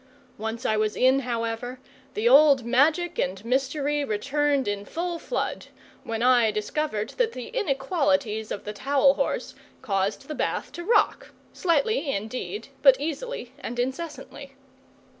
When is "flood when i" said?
5.19-6.49